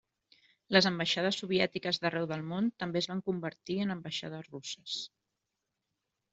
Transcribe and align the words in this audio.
Les 0.75 0.87
ambaixades 0.89 1.37
soviètiques 1.41 2.01
d'arreu 2.05 2.25
del 2.33 2.47
món 2.53 2.71
també 2.85 3.01
es 3.03 3.09
van 3.13 3.23
convertir 3.29 3.79
en 3.87 3.97
ambaixades 3.99 4.51
russes. 4.57 4.99